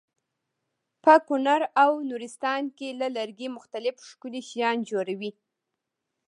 په 1.03 1.13
کونړ 1.27 1.59
او 1.83 1.91
نورستان 2.09 2.63
کې 2.77 2.89
له 2.99 3.07
لرګي 3.17 3.47
مختلف 3.57 3.95
ښکلي 4.09 4.41
شیان 4.49 4.77
جوړوي. 4.89 5.31